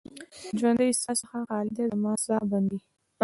د 0.53 0.53
ژوندۍ 0.59 0.89
ساه 1.03 1.15
څخه 1.21 1.37
خالي 1.47 1.71
ده، 1.77 1.83
زما 1.93 2.13
ساه 2.25 2.43
بندیږې 2.51 2.87